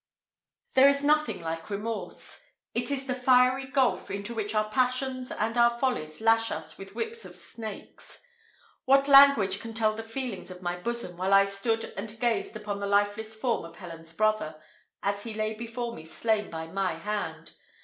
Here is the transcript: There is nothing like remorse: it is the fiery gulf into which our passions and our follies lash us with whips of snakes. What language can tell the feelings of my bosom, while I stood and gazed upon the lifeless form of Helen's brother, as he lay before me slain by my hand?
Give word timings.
There 0.73 0.89
is 0.89 1.03
nothing 1.03 1.39
like 1.41 1.69
remorse: 1.69 2.43
it 2.73 2.89
is 2.89 3.05
the 3.05 3.13
fiery 3.13 3.65
gulf 3.67 4.09
into 4.09 4.33
which 4.33 4.55
our 4.55 4.67
passions 4.67 5.29
and 5.31 5.55
our 5.59 5.69
follies 5.77 6.19
lash 6.19 6.49
us 6.49 6.75
with 6.75 6.95
whips 6.95 7.23
of 7.23 7.35
snakes. 7.35 8.19
What 8.85 9.07
language 9.07 9.59
can 9.59 9.75
tell 9.75 9.93
the 9.93 10.01
feelings 10.01 10.49
of 10.49 10.63
my 10.63 10.75
bosom, 10.75 11.17
while 11.17 11.35
I 11.35 11.45
stood 11.45 11.93
and 11.95 12.19
gazed 12.19 12.55
upon 12.55 12.79
the 12.79 12.87
lifeless 12.87 13.35
form 13.35 13.63
of 13.63 13.75
Helen's 13.75 14.11
brother, 14.11 14.59
as 15.03 15.21
he 15.21 15.35
lay 15.35 15.53
before 15.53 15.93
me 15.93 16.03
slain 16.03 16.49
by 16.49 16.65
my 16.65 16.93
hand? 16.95 17.51